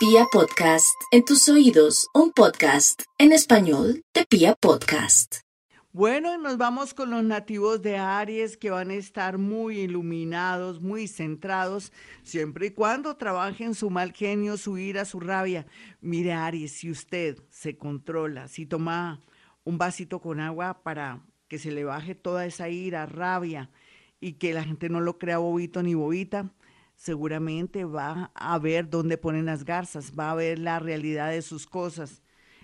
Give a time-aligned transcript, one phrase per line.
[0.00, 5.40] Pia Podcast, en tus oídos, un podcast en español de Pia Podcast.
[5.92, 11.06] Bueno, nos vamos con los nativos de Aries que van a estar muy iluminados, muy
[11.06, 11.92] centrados,
[12.22, 15.66] siempre y cuando trabajen su mal genio, su ira, su rabia.
[16.00, 19.20] Mire, Aries, si usted se controla, si toma
[19.64, 23.68] un vasito con agua para que se le baje toda esa ira, rabia
[24.18, 26.54] y que la gente no lo crea bobito ni bobita,
[27.00, 31.66] seguramente va a ver dónde ponen las garzas, va a ver la realidad de sus
[31.66, 32.22] cosas.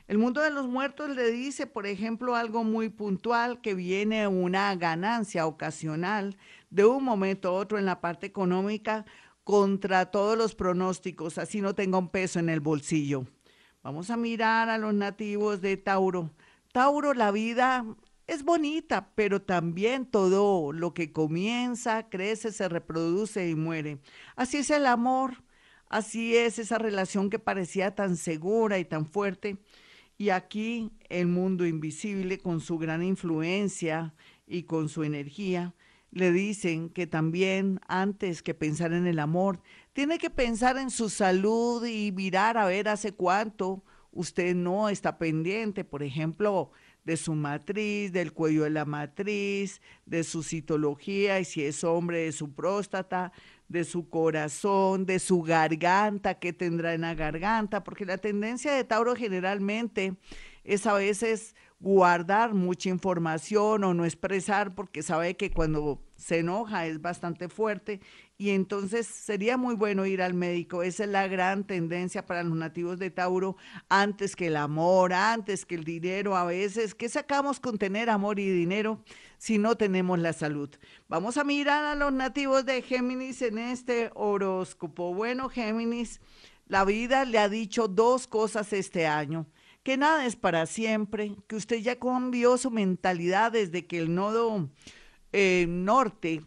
[0.09, 4.77] El mundo de los muertos le dice, por ejemplo, algo muy puntual, que viene una
[4.77, 6.37] ganancia ocasional
[6.69, 9.07] de un momento a otro en la parte económica
[9.43, 13.25] contra todos los pronósticos, así no tenga un peso en el bolsillo.
[13.83, 16.31] Vamos a mirar a los nativos de Tauro.
[16.73, 17.87] Tauro, la vida
[18.27, 23.99] es bonita, pero también todo lo que comienza, crece, se reproduce y muere.
[24.35, 25.45] Así es el amor,
[25.89, 29.59] así es esa relación que parecía tan segura y tan fuerte.
[30.19, 34.15] Y aquí el mundo invisible, con su gran influencia
[34.47, 35.75] y con su energía,
[36.11, 39.61] le dicen que también antes que pensar en el amor,
[39.93, 43.85] tiene que pensar en su salud y mirar a ver hace cuánto
[44.17, 46.73] usted no está pendiente, por ejemplo,
[47.05, 52.25] de su matriz, del cuello de la matriz, de su citología y si es hombre,
[52.25, 53.31] de su próstata,
[53.69, 58.83] de su corazón, de su garganta, qué tendrá en la garganta, porque la tendencia de
[58.83, 60.17] Tauro generalmente
[60.65, 66.87] es a veces guardar mucha información o no expresar porque sabe que cuando se enoja
[66.87, 68.01] es bastante fuerte
[68.39, 70.83] y entonces sería muy bueno ir al médico.
[70.83, 73.57] Esa es la gran tendencia para los nativos de Tauro,
[73.91, 76.37] antes que el amor, antes que el dinero.
[76.37, 79.03] A veces, ¿qué sacamos con tener amor y dinero
[79.37, 80.71] si no tenemos la salud?
[81.09, 85.15] Vamos a mirar a los nativos de Géminis en este horóscopo.
[85.15, 86.21] Bueno, Géminis,
[86.67, 89.47] la vida le ha dicho dos cosas este año
[89.87, 94.69] que nada es para siempre, que usted ya cambió su mentalidad desde que el nodo
[95.33, 96.43] eh, norte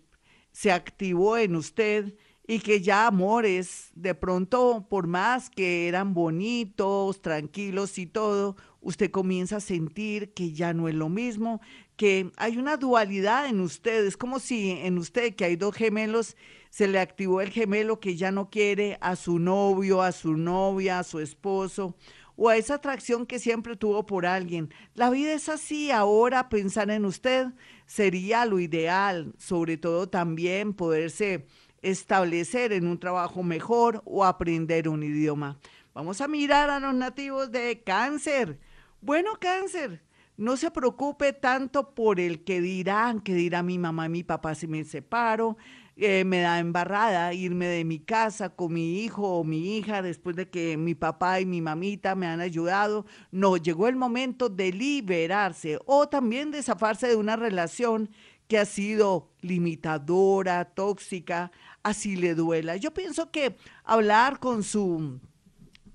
[0.51, 7.21] se activó en usted y que ya amores, de pronto, por más que eran bonitos,
[7.21, 11.61] tranquilos y todo, usted comienza a sentir que ya no es lo mismo,
[11.95, 14.05] que hay una dualidad en usted.
[14.05, 16.35] Es como si en usted, que hay dos gemelos,
[16.71, 20.99] se le activó el gemelo que ya no quiere a su novio, a su novia,
[20.99, 21.95] a su esposo
[22.41, 24.73] o a esa atracción que siempre tuvo por alguien.
[24.95, 27.47] La vida es así, ahora pensar en usted
[27.85, 31.45] sería lo ideal, sobre todo también poderse
[31.81, 35.59] establecer en un trabajo mejor o aprender un idioma.
[35.93, 38.57] Vamos a mirar a los nativos de cáncer.
[39.01, 40.01] Bueno, cáncer,
[40.37, 44.55] no se preocupe tanto por el que dirán, que dirá mi mamá y mi papá
[44.55, 45.57] si me separo,
[45.99, 50.35] eh, me da embarrada irme de mi casa con mi hijo o mi hija después
[50.35, 53.05] de que mi papá y mi mamita me han ayudado.
[53.31, 58.09] No, llegó el momento de liberarse o también de zafarse de una relación
[58.47, 61.51] que ha sido limitadora, tóxica,
[61.83, 62.77] así le duela.
[62.77, 65.19] Yo pienso que hablar con su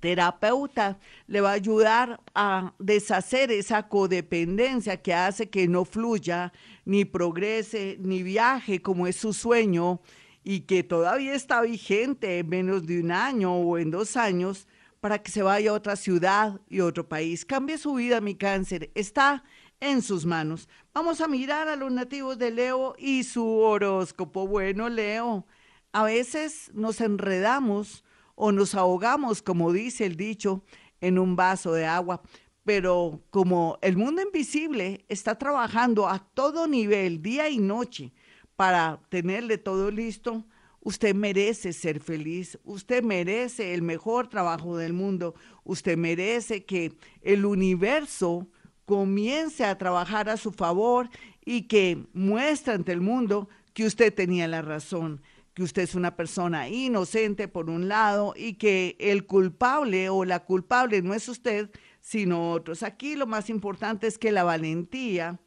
[0.05, 6.53] terapeuta le va a ayudar a deshacer esa codependencia que hace que no fluya,
[6.85, 10.03] ni progrese, ni viaje como es su sueño
[10.43, 14.69] y que todavía está vigente en menos de un año o en dos años
[15.01, 17.47] para que se vaya a otra ciudad y otro país.
[17.47, 18.91] Cambie su vida, mi cáncer.
[18.95, 19.43] Está
[19.81, 20.69] en sus manos.
[20.93, 24.47] Vamos a mirar a los nativos de Leo y su horóscopo.
[24.47, 25.47] Bueno, Leo,
[25.93, 30.63] a veces nos enredamos o nos ahogamos, como dice el dicho,
[31.01, 32.23] en un vaso de agua.
[32.65, 38.13] Pero como el mundo invisible está trabajando a todo nivel, día y noche,
[38.57, 40.45] para tenerle todo listo,
[40.81, 45.35] usted merece ser feliz, usted merece el mejor trabajo del mundo,
[45.65, 48.49] usted merece que el universo
[48.87, 51.09] comience a trabajar a su favor
[51.45, 55.21] y que muestre ante el mundo que usted tenía la razón
[55.55, 60.45] que usted es una persona inocente por un lado y que el culpable o la
[60.45, 61.71] culpable no es usted,
[62.01, 62.83] sino otros.
[62.83, 65.41] Aquí lo más importante es que la valentía,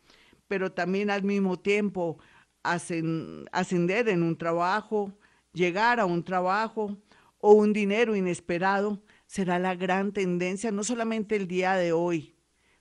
[0.47, 2.17] pero también al mismo tiempo
[2.63, 5.13] ascender en un trabajo,
[5.53, 6.97] llegar a un trabajo
[7.39, 12.35] o un dinero inesperado, será la gran tendencia, no solamente el día de hoy,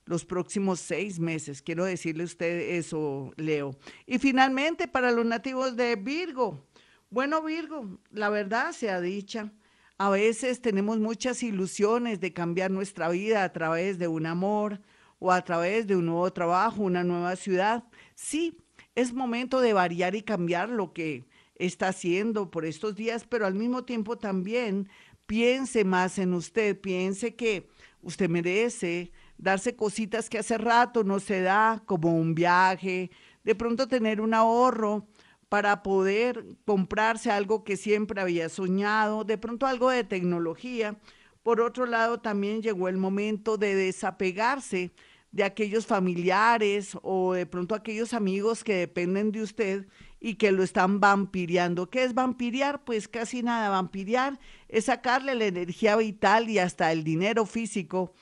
[0.05, 1.61] los próximos seis meses.
[1.61, 3.77] Quiero decirle a usted eso, Leo.
[4.07, 6.65] Y finalmente, para los nativos de Virgo,
[7.17, 9.51] bueno, Virgo, la verdad sea dicha.
[9.97, 14.83] A veces tenemos muchas ilusiones de cambiar nuestra vida a través de un amor
[15.19, 17.85] o a través de un nuevo trabajo, una nueva ciudad.
[18.15, 18.59] Sí,
[18.95, 21.25] es momento de variar y cambiar lo que
[21.55, 24.87] está haciendo por estos días, pero al mismo tiempo también
[25.25, 27.67] piense más en usted, piense que
[28.03, 33.11] usted merece darse cositas que hace rato no se da, como un viaje,
[33.43, 35.07] de pronto tener un ahorro
[35.49, 40.99] para poder comprarse algo que siempre había soñado, de pronto algo de tecnología.
[41.43, 44.93] Por otro lado, también llegó el momento de desapegarse
[45.31, 49.87] de aquellos familiares o de pronto aquellos amigos que dependen de usted
[50.19, 51.91] y que lo están vampiriando.
[51.91, 52.85] ¿Qué es vampiriar?
[52.85, 53.69] Pues casi nada.
[53.69, 58.15] Vampiriar es sacarle la energía vital y hasta el dinero físico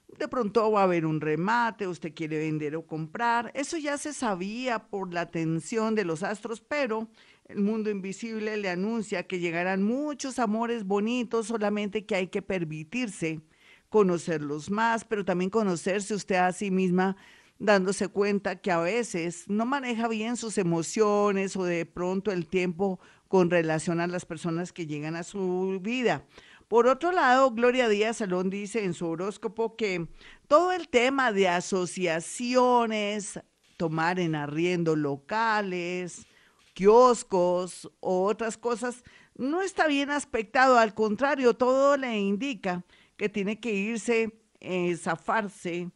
[0.08, 3.50] De pronto va a haber un remate, usted quiere vender o comprar.
[3.54, 7.08] Eso ya se sabía por la atención de los astros, pero
[7.48, 13.40] el mundo invisible le anuncia que llegarán muchos amores bonitos, solamente que hay que permitirse
[13.88, 17.16] conocerlos más, pero también conocerse usted a sí misma
[17.58, 23.00] dándose cuenta que a veces no maneja bien sus emociones o de pronto el tiempo
[23.28, 26.24] con relación a las personas que llegan a su vida.
[26.68, 30.08] Por otro lado, Gloria Díaz Salón dice en su horóscopo que
[30.48, 33.38] todo el tema de asociaciones,
[33.76, 36.26] tomar en arriendo locales,
[36.74, 39.04] kioscos o otras cosas,
[39.36, 42.84] no está bien aspectado, al contrario, todo le indica
[43.16, 45.92] que tiene que irse, eh, zafarse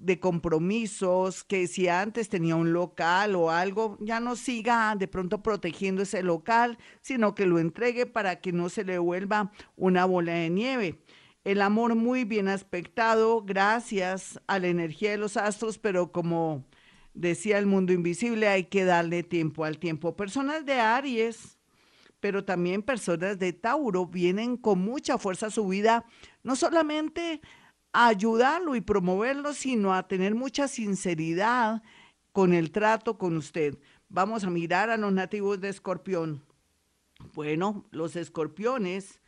[0.00, 5.42] de compromisos, que si antes tenía un local o algo, ya no siga de pronto
[5.42, 10.32] protegiendo ese local, sino que lo entregue para que no se le vuelva una bola
[10.32, 11.02] de nieve.
[11.44, 16.64] El amor muy bien aspectado gracias a la energía de los astros, pero como
[17.14, 20.16] decía el mundo invisible, hay que darle tiempo al tiempo.
[20.16, 21.58] Personas de Aries,
[22.20, 26.04] pero también personas de Tauro vienen con mucha fuerza a su vida,
[26.42, 27.40] no solamente
[27.92, 31.82] ayudarlo y promoverlo, sino a tener mucha sinceridad
[32.32, 33.78] con el trato con usted.
[34.08, 36.42] Vamos a mirar a los nativos de Escorpión.
[37.34, 39.20] Bueno, los escorpiones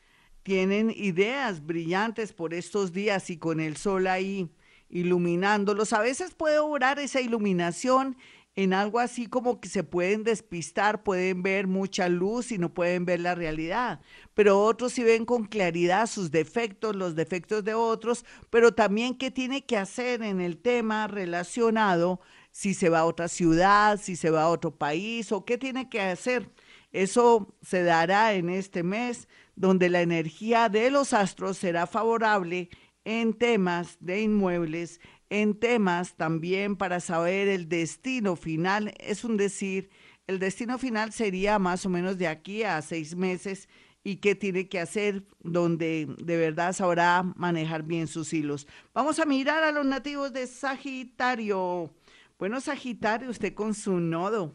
[0.43, 4.51] tienen ideas brillantes por estos días y con el sol ahí
[4.89, 5.93] iluminándolos.
[5.93, 8.17] A veces puede obrar esa iluminación
[8.55, 13.07] en algo así como que se pueden despistar, pueden ver mucha luz y no pueden
[13.07, 14.01] ver la realidad,
[14.35, 19.31] pero otros sí ven con claridad sus defectos, los defectos de otros, pero también qué
[19.31, 22.21] tiene que hacer en el tema relacionado
[22.51, 25.89] si se va a otra ciudad, si se va a otro país o qué tiene
[25.89, 26.51] que hacer.
[26.93, 32.69] Eso se dará en este mes donde la energía de los astros será favorable
[33.05, 35.01] en temas de inmuebles,
[35.33, 38.93] en temas también para saber el destino final.
[38.99, 39.89] Es un decir,
[40.27, 43.67] el destino final sería más o menos de aquí a seis meses
[44.05, 48.69] y qué tiene que hacer, donde de verdad sabrá manejar bien sus hilos.
[48.93, 51.95] Vamos a mirar a los nativos de Sagitario.
[52.39, 54.55] Bueno, Sagitario, usted con su nodo,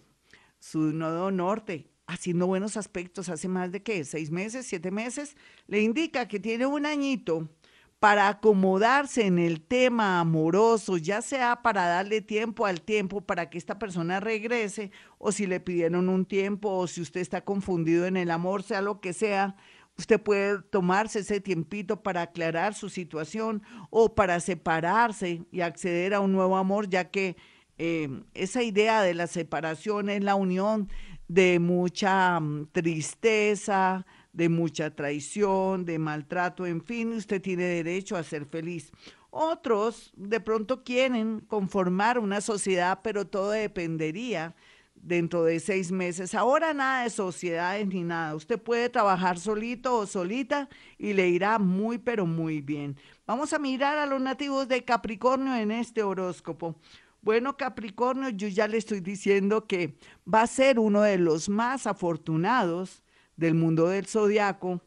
[0.60, 5.82] su nodo norte, haciendo buenos aspectos hace más de qué, seis meses, siete meses, le
[5.82, 7.50] indica que tiene un añito
[8.00, 13.58] para acomodarse en el tema amoroso, ya sea para darle tiempo al tiempo para que
[13.58, 18.18] esta persona regrese, o si le pidieron un tiempo, o si usted está confundido en
[18.18, 19.56] el amor, sea lo que sea,
[19.98, 26.20] usted puede tomarse ese tiempito para aclarar su situación o para separarse y acceder a
[26.20, 27.36] un nuevo amor, ya que
[27.80, 30.90] eh, esa idea de la separación es la unión
[31.28, 34.06] de mucha mm, tristeza,
[34.38, 38.92] de mucha traición, de maltrato, en fin, usted tiene derecho a ser feliz.
[39.32, 44.56] Otros de pronto quieren conformar una sociedad, pero todo dependería
[44.94, 46.36] dentro de seis meses.
[46.36, 48.36] Ahora nada de sociedades ni nada.
[48.36, 52.96] Usted puede trabajar solito o solita y le irá muy, pero muy bien.
[53.26, 56.76] Vamos a mirar a los nativos de Capricornio en este horóscopo.
[57.24, 59.98] Bueno, Capricornio, yo ya le estoy diciendo que
[60.32, 63.02] va a ser uno de los más afortunados
[63.38, 64.82] del mundo del zodiaco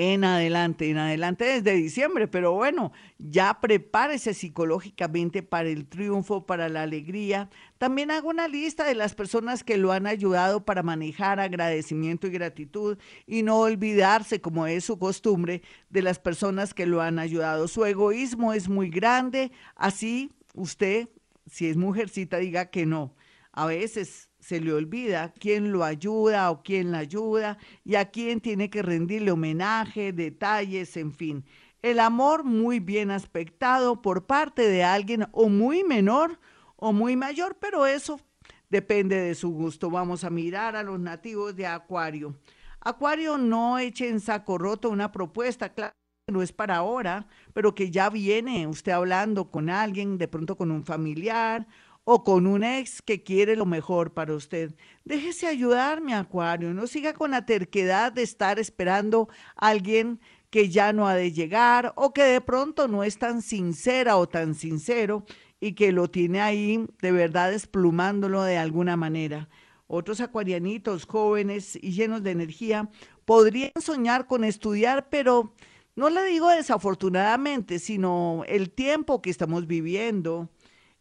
[0.00, 6.68] en adelante, en adelante desde diciembre, pero bueno, ya prepárese psicológicamente para el triunfo, para
[6.68, 7.50] la alegría.
[7.78, 12.30] También hago una lista de las personas que lo han ayudado para manejar agradecimiento y
[12.30, 17.66] gratitud y no olvidarse, como es su costumbre, de las personas que lo han ayudado.
[17.66, 21.08] Su egoísmo es muy grande, así usted,
[21.50, 23.16] si es mujercita, diga que no.
[23.50, 28.40] A veces se le olvida quién lo ayuda o quién la ayuda y a quién
[28.40, 31.44] tiene que rendirle homenaje, detalles, en fin.
[31.82, 36.40] El amor muy bien aspectado por parte de alguien o muy menor
[36.76, 38.22] o muy mayor, pero eso
[38.70, 39.90] depende de su gusto.
[39.90, 42.34] Vamos a mirar a los nativos de Acuario.
[42.80, 45.92] Acuario no eche en saco roto una propuesta, claro
[46.28, 50.70] no es para ahora, pero que ya viene usted hablando con alguien, de pronto con
[50.70, 51.66] un familiar
[52.10, 54.74] o con un ex que quiere lo mejor para usted.
[55.04, 60.70] Déjese ayudar, mi acuario, no siga con la terquedad de estar esperando a alguien que
[60.70, 64.54] ya no ha de llegar o que de pronto no es tan sincera o tan
[64.54, 65.26] sincero
[65.60, 69.50] y que lo tiene ahí de verdad desplumándolo de alguna manera.
[69.86, 72.88] Otros acuarianitos jóvenes y llenos de energía
[73.26, 75.52] podrían soñar con estudiar, pero
[75.94, 80.48] no le digo desafortunadamente, sino el tiempo que estamos viviendo,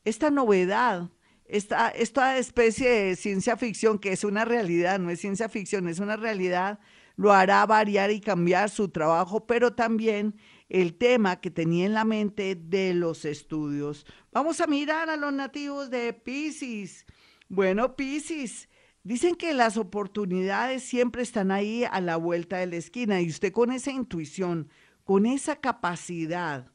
[0.07, 1.09] esta novedad,
[1.45, 5.99] esta, esta especie de ciencia ficción que es una realidad, no es ciencia ficción, es
[5.99, 6.79] una realidad,
[7.15, 10.35] lo hará variar y cambiar su trabajo, pero también
[10.69, 14.05] el tema que tenía en la mente de los estudios.
[14.31, 17.05] Vamos a mirar a los nativos de Pisces.
[17.49, 18.69] Bueno, Pisces,
[19.03, 23.51] dicen que las oportunidades siempre están ahí a la vuelta de la esquina y usted
[23.51, 24.69] con esa intuición,
[25.03, 26.71] con esa capacidad,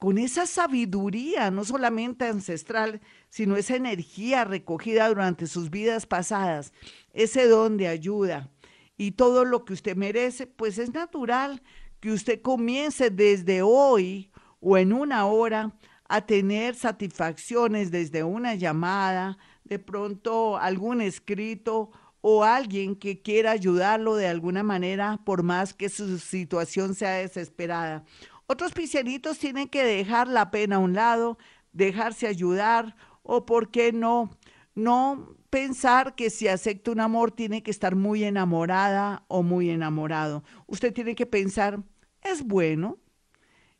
[0.00, 6.72] con esa sabiduría, no solamente ancestral, sino esa energía recogida durante sus vidas pasadas,
[7.12, 8.48] ese don de ayuda
[8.96, 11.62] y todo lo que usted merece, pues es natural
[12.00, 14.30] que usted comience desde hoy
[14.60, 15.76] o en una hora
[16.08, 21.90] a tener satisfacciones desde una llamada, de pronto algún escrito
[22.22, 28.04] o alguien que quiera ayudarlo de alguna manera, por más que su situación sea desesperada.
[28.52, 31.38] Otros piscianitos tienen que dejar la pena a un lado,
[31.72, 34.36] dejarse ayudar o, ¿por qué no?
[34.74, 40.42] No pensar que si acepta un amor tiene que estar muy enamorada o muy enamorado.
[40.66, 41.84] Usted tiene que pensar,
[42.22, 42.98] es bueno,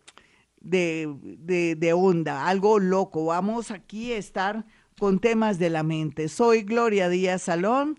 [0.60, 3.24] de, de onda, algo loco.
[3.26, 4.66] Vamos aquí a estar
[4.98, 6.28] con temas de la mente.
[6.28, 7.98] Soy Gloria Díaz Salón